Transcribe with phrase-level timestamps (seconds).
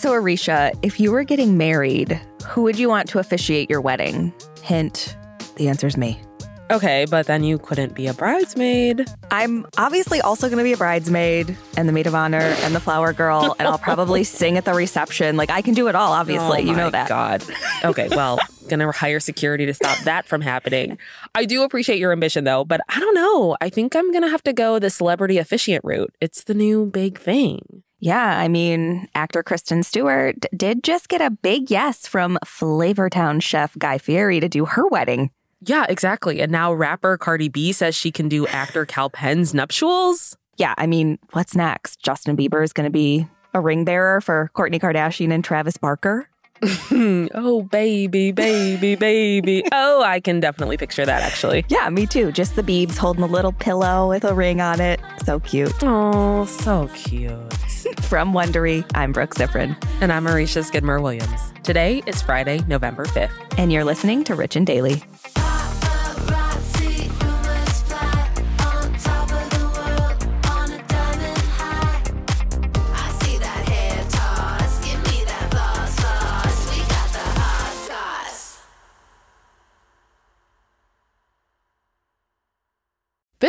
[0.00, 4.32] So, Arisha, if you were getting married, who would you want to officiate your wedding?
[4.62, 5.14] Hint,
[5.56, 6.18] the answer's me.
[6.70, 9.06] Okay, but then you couldn't be a bridesmaid.
[9.30, 12.80] I'm obviously also going to be a bridesmaid and the maid of honor and the
[12.80, 15.36] flower girl, and I'll probably sing at the reception.
[15.36, 16.60] Like, I can do it all, obviously.
[16.60, 17.08] Oh you know my that.
[17.10, 17.44] God.
[17.84, 20.96] Okay, well, gonna hire security to stop that from happening.
[21.34, 23.54] I do appreciate your ambition though, but I don't know.
[23.60, 26.14] I think I'm gonna have to go the celebrity officiant route.
[26.22, 27.82] It's the new big thing.
[28.00, 33.76] Yeah, I mean, actor Kristen Stewart did just get a big yes from Flavortown chef
[33.78, 35.30] Guy Fieri to do her wedding.
[35.60, 36.40] Yeah, exactly.
[36.40, 40.34] And now rapper Cardi B says she can do actor Kal Penn's nuptials.
[40.56, 42.00] Yeah, I mean, what's next?
[42.02, 46.28] Justin Bieber is going to be a ring bearer for Kourtney Kardashian and Travis Barker.
[46.92, 49.64] oh, baby, baby, baby.
[49.72, 51.64] Oh, I can definitely picture that actually.
[51.68, 52.32] Yeah, me too.
[52.32, 55.00] Just the Biebs holding a little pillow with a ring on it.
[55.24, 55.72] So cute.
[55.82, 57.52] Oh, so cute.
[58.02, 59.76] From Wondery, I'm Brooke Siffrinn.
[60.00, 61.52] And I'm Marisha Skidmore Williams.
[61.62, 63.30] Today is Friday, November 5th.
[63.58, 65.02] And you're listening to Rich and Daily.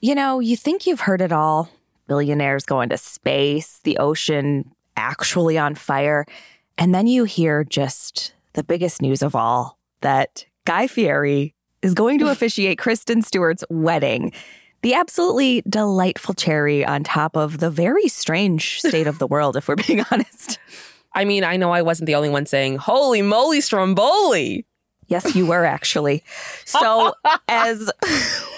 [0.00, 1.70] You know, you think you've heard it all
[2.06, 6.26] billionaires going to space, the ocean actually on fire.
[6.78, 12.18] And then you hear just the biggest news of all that Guy Fieri is going
[12.18, 14.32] to officiate Kristen Stewart's wedding.
[14.82, 19.66] The absolutely delightful cherry on top of the very strange state of the world, if
[19.66, 20.58] we're being honest.
[21.14, 24.66] I mean, I know I wasn't the only one saying, holy moly, Stromboli.
[25.08, 26.22] Yes, you were actually.
[26.64, 27.14] So,
[27.48, 27.90] as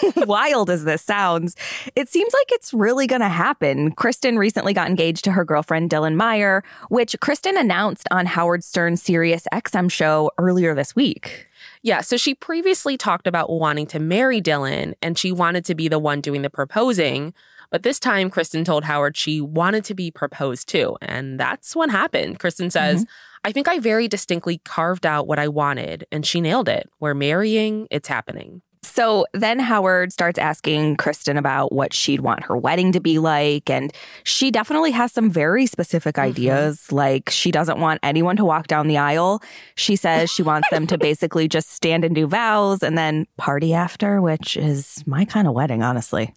[0.16, 1.56] wild as this sounds,
[1.96, 3.92] it seems like it's really going to happen.
[3.92, 9.02] Kristen recently got engaged to her girlfriend, Dylan Meyer, which Kristen announced on Howard Stern's
[9.02, 11.48] Sirius XM show earlier this week.
[11.82, 15.88] Yeah, so she previously talked about wanting to marry Dylan and she wanted to be
[15.88, 17.34] the one doing the proposing.
[17.70, 20.96] But this time, Kristen told Howard she wanted to be proposed to.
[21.02, 22.38] And that's what happened.
[22.38, 23.10] Kristen says, mm-hmm.
[23.44, 26.90] I think I very distinctly carved out what I wanted, and she nailed it.
[26.98, 28.62] We're marrying, it's happening.
[28.98, 33.70] So then Howard starts asking Kristen about what she'd want her wedding to be like.
[33.70, 33.92] And
[34.24, 36.30] she definitely has some very specific mm-hmm.
[36.30, 36.90] ideas.
[36.90, 39.40] Like, she doesn't want anyone to walk down the aisle.
[39.76, 43.72] She says she wants them to basically just stand and do vows and then party
[43.72, 46.34] after, which is my kind of wedding, honestly.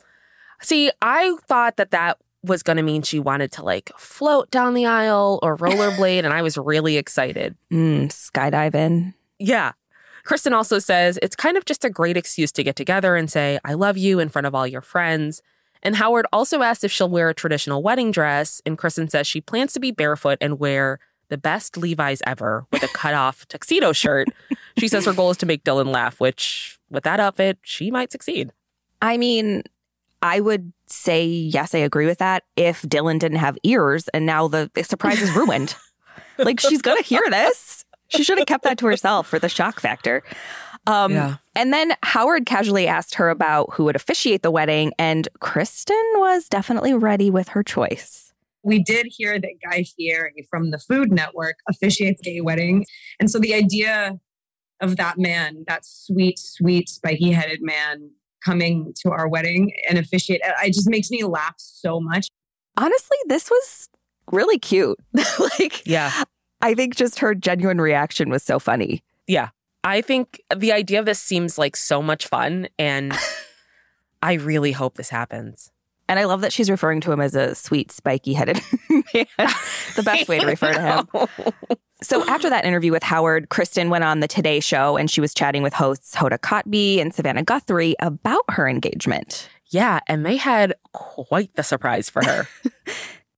[0.62, 4.76] See, I thought that that was going to mean she wanted to like float down
[4.76, 7.56] the aisle or rollerblade, and I was really excited.
[7.72, 9.16] Mm, skydiving.
[9.40, 9.72] Yeah.
[10.24, 13.60] Kristen also says it's kind of just a great excuse to get together and say,
[13.64, 15.42] I love you in front of all your friends.
[15.84, 19.42] And Howard also asks if she'll wear a traditional wedding dress, and Kristen says she
[19.42, 23.94] plans to be barefoot and wear the best Levi's ever with a cut off tuxedo
[23.94, 24.28] shirt.
[24.78, 28.12] She says her goal is to make Dylan laugh, which with that outfit, she might
[28.12, 28.52] succeed.
[29.02, 29.64] I mean,
[30.22, 34.48] I would say, yes, I agree with that if Dylan didn't have ears and now
[34.48, 35.76] the, the surprise is ruined.
[36.38, 37.86] like, she's going to hear this.
[38.12, 40.24] She should have kept that to herself for the shock factor.
[40.88, 41.36] Um, Yeah.
[41.56, 46.48] And then Howard casually asked her about who would officiate the wedding, and Kristen was
[46.48, 48.32] definitely ready with her choice.
[48.64, 52.86] We did hear that Guy Fieri from the Food Network officiates gay weddings.
[53.20, 54.20] And so the idea
[54.82, 58.12] of that man, that sweet, sweet, spiky headed man
[58.44, 62.28] coming to our wedding and officiate, it just makes me laugh so much.
[62.78, 63.90] Honestly, this was
[64.32, 64.98] really cute.
[65.40, 66.24] like, Yeah.
[66.62, 69.04] I think just her genuine reaction was so funny.
[69.28, 69.50] Yeah.
[69.84, 72.68] I think the idea of this seems like so much fun.
[72.78, 73.14] And
[74.22, 75.72] I really hope this happens.
[76.08, 78.60] And I love that she's referring to him as a sweet, spiky headed
[78.90, 79.26] man.
[79.96, 81.78] the best way to refer to him.
[82.04, 85.34] So after that interview with Howard, Kristen went on the Today Show and she was
[85.34, 89.48] chatting with hosts Hoda Kotb and Savannah Guthrie about her engagement.
[89.68, 90.02] Yeah.
[90.08, 92.48] And they had quite the surprise for her.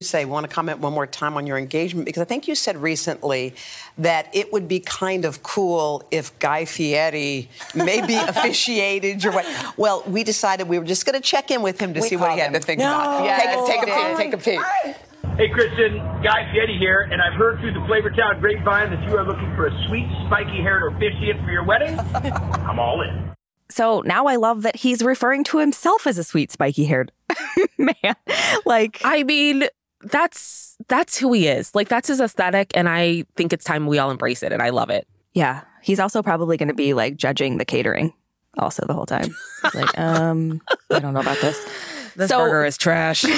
[0.04, 2.06] Say, want to comment one more time on your engagement?
[2.06, 3.56] Because I think you said recently
[3.98, 9.54] that it would be kind of cool if Guy Fieri maybe officiated your wedding.
[9.78, 12.32] Well, we decided we were just going to check in with him to see what
[12.34, 13.24] he had to think about.
[13.26, 14.18] Yeah, Take, take a peek.
[14.18, 14.96] Take a peek.
[15.38, 19.26] Hey, Kristen, Guy Fieri here, and I've heard through the Flavortown grapevine that you are
[19.26, 21.98] looking for a sweet, spiky-haired officiant for your wedding.
[22.14, 23.34] I'm all in.
[23.70, 27.12] So now I love that he's referring to himself as a sweet, spiky haired
[27.80, 28.16] man.
[28.64, 29.64] Like, I mean,
[30.04, 31.74] that's that's who he is.
[31.76, 34.70] Like that's his aesthetic and I think it's time we all embrace it and I
[34.70, 35.08] love it.
[35.34, 38.14] yeah, he's also probably going to be like judging the catering
[38.58, 39.34] also the whole time.
[39.64, 40.62] He's like, um,
[40.92, 41.58] I don't know about this.
[42.16, 43.26] This So- burger is trash.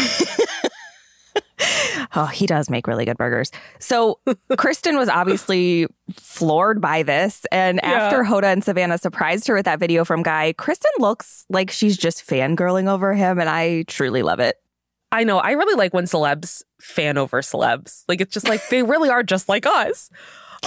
[2.18, 3.52] Oh, he does make really good burgers.
[3.80, 4.20] So
[4.58, 7.46] Kristen was obviously floored by this.
[7.52, 11.72] And after Hoda and Savannah surprised her with that video from Guy, Kristen looks like
[11.72, 13.40] she's just fangirling over him.
[13.40, 14.62] And I truly love it.
[15.16, 15.38] I know.
[15.38, 18.04] I really like when celebs fan over celebs.
[18.10, 20.10] Like it's just like they really are just like us.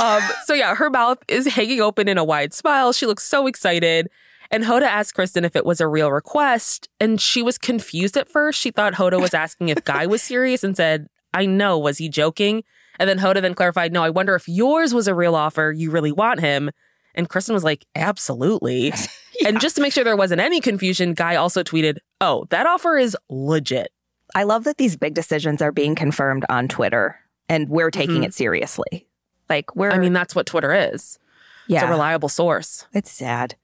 [0.01, 2.95] Um, so yeah, her mouth is hanging open in a wide smile.
[2.95, 4.09] She looks so excited.
[4.51, 8.31] And Hoda asked Kristen if it was a real request, and she was confused at
[8.31, 8.59] first.
[8.59, 12.09] She thought Hoda was asking if Guy was serious and said, I know, was he
[12.09, 12.65] joking?
[12.99, 15.75] And then Hoda then clarified, No, I wonder if yours was a real offer.
[15.77, 16.71] You really want him.
[17.15, 18.95] And Kristen was like, Absolutely.
[19.47, 22.97] And just to make sure there wasn't any confusion, Guy also tweeted, Oh, that offer
[22.97, 23.93] is legit.
[24.35, 28.27] I love that these big decisions are being confirmed on Twitter and we're taking Mhm.
[28.27, 29.07] it seriously.
[29.49, 31.19] Like, we're, I mean, that's what Twitter is.
[31.67, 32.87] yeah, It's a reliable source.
[32.93, 33.55] it's sad.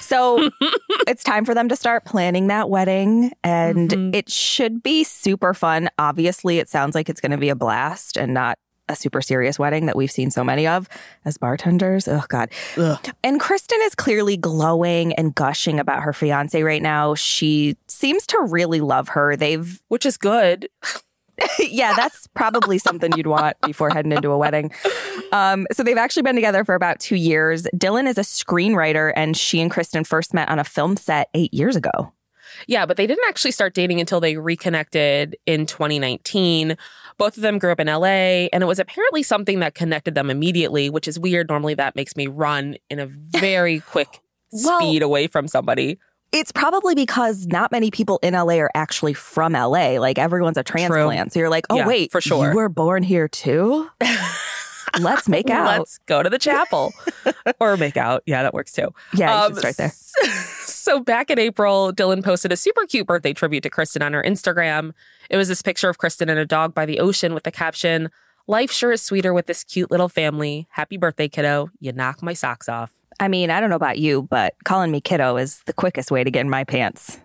[0.00, 0.50] So
[1.06, 4.14] it's time for them to start planning that wedding, and Mhm.
[4.14, 5.90] it should be super fun.
[5.98, 8.58] Obviously, it sounds like it's going to be a blast and not
[8.88, 10.88] a super serious wedding that we've seen so many of
[11.24, 12.08] as bartenders.
[12.08, 12.50] Oh, God.
[13.22, 17.14] And Kristen is clearly glowing and gushing about her fiance right now.
[17.14, 19.36] She seems to really love her.
[19.36, 20.68] They've, Which is good.
[21.60, 24.72] yeah, that's probably something you'd want before heading into a wedding.
[25.30, 27.64] Um, so they've actually been together for about two years.
[27.76, 31.54] Dylan is a screenwriter, and she and Kristen first met on a film set eight
[31.54, 32.12] years ago.
[32.66, 36.76] Yeah, but they didn't actually start dating until they reconnected in 2019.
[37.18, 40.30] Both of them grew up in LA, and it was apparently something that connected them
[40.30, 41.48] immediately, which is weird.
[41.48, 43.06] Normally, that makes me run in a
[43.38, 44.20] very quick
[44.52, 45.98] Well- speed away from somebody.
[46.30, 49.98] It's probably because not many people in LA are actually from LA.
[49.98, 51.32] Like everyone's a transplant.
[51.32, 52.50] So you're like, oh, Yeah, wait, for sure.
[52.50, 53.88] You were born here too?
[55.00, 55.78] Let's make out.
[55.78, 56.92] Let's go to the chapel
[57.60, 58.22] or make out.
[58.26, 58.88] Yeah, that works too.
[59.14, 59.92] yeah, you Um, should start there.
[60.88, 64.22] So back in April, Dylan posted a super cute birthday tribute to Kristen on her
[64.22, 64.92] Instagram.
[65.28, 68.08] It was this picture of Kristen and a dog by the ocean with the caption,
[68.46, 70.66] Life sure is sweeter with this cute little family.
[70.70, 71.68] Happy birthday, kiddo.
[71.80, 72.90] You knock my socks off.
[73.20, 76.24] I mean, I don't know about you, but calling me kiddo is the quickest way
[76.24, 77.20] to get in my pants.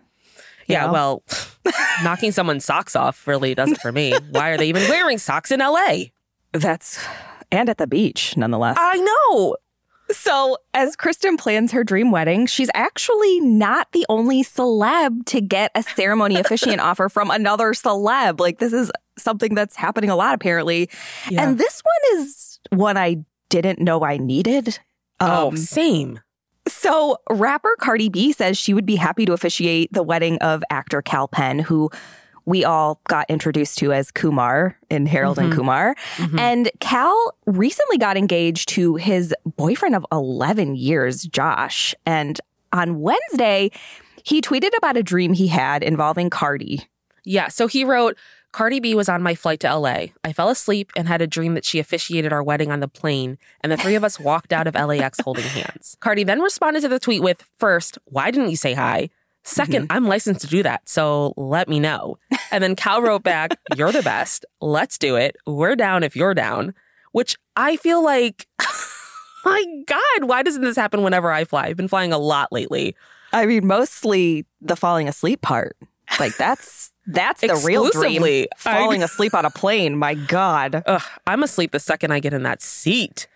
[0.68, 0.92] You Yeah, know?
[0.92, 1.24] well,
[2.04, 4.14] knocking someone's socks off really does it for me.
[4.32, 6.08] Why are they even wearing socks in LA?
[6.52, 7.02] That's,
[7.50, 8.76] and at the beach, nonetheless.
[8.78, 9.56] I know.
[10.14, 15.72] So, as Kristen plans her dream wedding, she's actually not the only celeb to get
[15.76, 18.40] a ceremony officiant offer from another celeb.
[18.40, 20.90] Like, this is something that's happening a lot, apparently.
[21.30, 21.44] Yeah.
[21.44, 23.18] And this one is one I
[23.50, 24.80] didn't know I needed.
[25.20, 26.20] oh, Um, same.
[26.68, 31.02] so, rapper Cardi B says she would be happy to officiate the wedding of actor
[31.02, 31.90] Kal Penn, who
[32.46, 35.56] we all got introduced to as Kumar in Harold and Mhm.
[35.56, 35.96] Kumar.
[36.18, 36.40] Mhm.
[36.40, 41.96] And Kal recently got engaged to his boyfriend of 11 years, Josh.
[42.06, 42.40] And
[42.72, 43.72] on Wednesday,
[44.24, 46.88] he tweeted about a dream he had involving Cardi.
[47.24, 47.48] Yeah.
[47.48, 48.18] So he wrote,
[48.52, 50.08] Cardi B was on my flight to LA.
[50.24, 53.40] I fell asleep and had a dream that she officiated our wedding on the plane,
[53.62, 55.98] and the three of us walked out of LAX holding hands.
[56.02, 59.10] Cardi then responded to the tweet with, First, why didn't you say hi?
[59.46, 59.86] 2nd mm-hmm.
[59.90, 62.18] I'm licensed to do that, so let me know.
[62.52, 64.46] And then Kal wrote back, You're the best.
[64.62, 65.36] Let's do it.
[65.46, 66.74] We're down if you're down.
[67.12, 68.48] Which I feel like
[69.46, 71.66] My God, why doesn't this happen whenever I fly?
[71.66, 72.96] I've been flying a lot lately.
[73.34, 75.76] I mean, mostly the falling asleep part.
[76.20, 78.24] Like that's that's the real dream.
[78.24, 78.48] Exclusively.
[78.66, 79.98] I- Falling asleep on a plane.
[79.98, 80.84] My God.
[80.86, 83.28] Ugh, I'm asleep the second I get in that seat.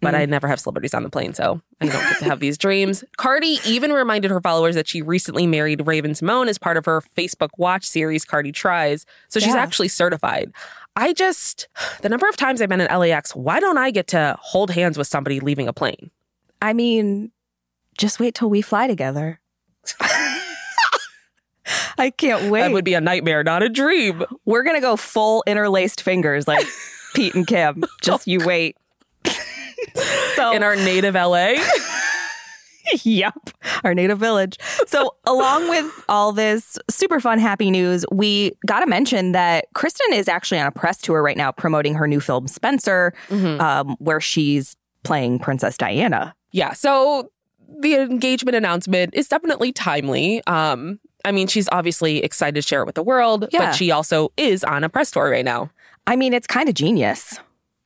[0.00, 2.56] But I never have celebrities on the plane, so I don't get to have these
[2.56, 3.04] dreams.
[3.18, 7.50] Cardi even reminded her followers that she recently married Raven-Symoné as part of her Facebook
[7.58, 9.04] Watch series, Cardi Tries.
[9.28, 9.60] So she's Yeah.
[9.60, 10.50] actually certified.
[10.96, 11.68] I just,
[12.00, 14.96] the number of times I've been in LAX, why don't I get to hold hands
[14.96, 16.10] with somebody leaving a plane?
[16.62, 17.30] I mean,
[17.98, 19.40] just wait till we fly together.
[21.98, 22.60] I can't wait.
[22.60, 24.22] That would be a nightmare, not a dream.
[24.44, 26.66] We're gonna go full interlaced fingers like
[27.14, 27.84] Pete and Kim.
[28.02, 28.76] Just you wait.
[30.34, 31.54] So In our native LA.
[33.02, 33.34] yep,
[33.84, 34.58] our native village.
[34.86, 40.12] So, along with all this super fun, happy news, we got to mention that Kristen
[40.12, 44.20] is actually on a press tour right now promoting her new film, Spencer, um, where
[44.20, 46.34] she's playing Princess Diana.
[46.52, 46.72] Yeah.
[46.72, 47.30] So
[47.80, 50.42] the engagement announcement is definitely timely.
[50.46, 53.66] Um, I mean, she's obviously excited to share it with the world, Yeah.
[53.66, 55.70] but she also is on a press tour right now.
[56.06, 57.40] I mean, it's kind of genius,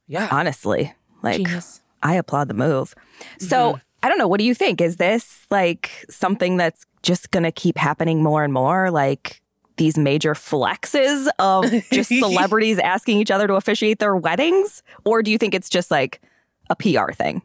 [0.07, 0.29] Yeah.
[0.31, 0.93] honestly.
[1.23, 1.81] Like, Genius.
[2.03, 2.95] I applaud the move.
[3.39, 3.81] So, mm-hmm.
[4.03, 4.29] I don't know.
[4.29, 4.81] What do you think?
[4.81, 8.91] Is this like something that's just going to keep happening more and more?
[8.91, 9.43] Like
[9.81, 14.83] these major flexes of just celebrities asking each other to officiate their weddings?
[15.05, 16.21] Or do you think it's just like
[16.69, 17.43] a PR thing?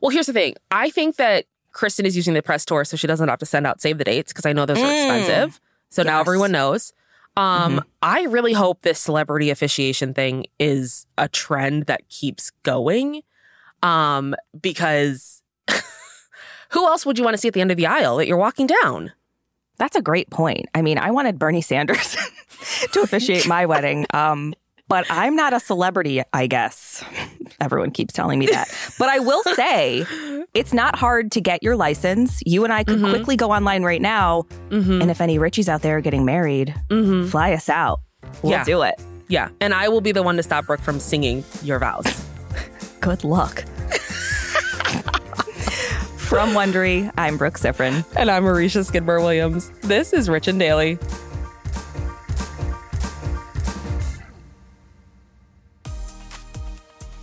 [0.00, 0.54] Well, here's the thing.
[0.70, 3.66] I think that Kristen is using the press tour so she doesn't have to send
[3.66, 5.20] out save the dates because I know those are mm.
[5.20, 5.60] expensive.
[5.90, 6.92] So now everyone knows.
[7.36, 7.78] Um, mm-hmm.
[8.02, 13.22] I really hope this celebrity officiation thing is a trend that keeps going.
[13.82, 15.42] Um, because
[16.70, 18.36] who else would you want to see at the end of the aisle that you're
[18.36, 19.12] walking down?
[19.78, 20.66] That's a great point.
[20.74, 22.16] I mean, I wanted Bernie Sanders
[22.92, 24.06] to officiate my wedding.
[24.14, 24.54] Um,
[24.88, 27.04] but I'm not a celebrity, I guess.
[27.60, 28.68] Everyone keeps telling me that.
[28.98, 30.06] But I will say,
[30.54, 32.40] it's not hard to get your license.
[32.46, 34.46] You and I could quickly go online right now.
[34.70, 36.74] And if any Richies out there are getting married,
[37.28, 38.00] fly us out.
[38.42, 38.64] We'll Yeah.
[38.64, 38.94] do it.
[39.28, 39.48] Yeah.
[39.60, 42.04] And I will be the one to stop Brooke from singing your vows.
[43.00, 43.64] Good luck.
[46.18, 48.04] From Wondery, I'm Brooke Siffrinn.
[48.16, 49.70] and I'm Marisha Skidmore Williams.
[49.82, 50.98] This is Rich and Daily.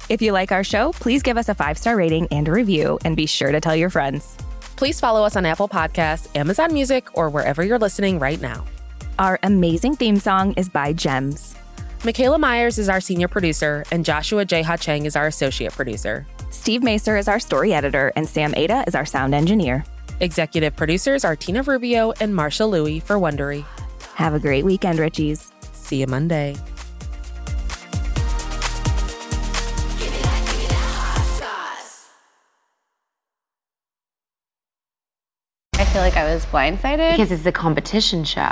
[0.10, 3.00] If you like our show, please give us a five star rating and a review,
[3.06, 4.36] and be sure to tell your friends.
[4.76, 8.66] Please follow us on Apple Podcasts, Amazon Music, or wherever you're listening right now.
[9.20, 11.56] Our amazing theme song is by Gems.
[12.06, 14.62] Michaela Myers is our senior producer, and Joshua J.
[14.62, 16.28] Ha Cheng is our associate producer.
[16.50, 19.86] Steve Macer is our story editor, and Sam Ada is our sound engineer.
[20.20, 23.64] Executive producers are Tina Rubio and Marshall Louis for Wondery.
[24.16, 25.50] Have a great weekend, Richies.
[25.74, 26.58] See you Monday.
[35.76, 38.52] I feel like I was blindsided because it's a competition show.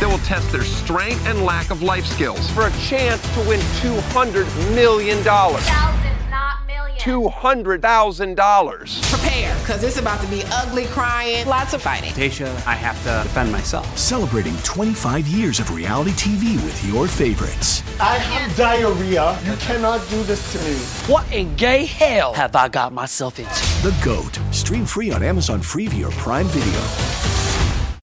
[0.00, 3.60] that will test their strength and lack of life skills for a chance to win
[3.80, 5.18] $200 million.
[5.22, 7.00] Thousands, not millions.
[7.02, 9.10] $200,000.
[9.10, 12.10] Prepare, because it's about to be ugly crying, lots of fighting.
[12.10, 13.96] Tasha, I have to defend myself.
[13.96, 17.82] Celebrating 25 years of reality TV with your favorites.
[18.00, 19.38] I have diarrhea.
[19.44, 20.76] You cannot do this to me.
[21.12, 23.50] What in gay hell have I got myself into?
[23.82, 24.38] The GOAT.
[24.54, 27.23] Stream free on Amazon Freevee or Prime Video.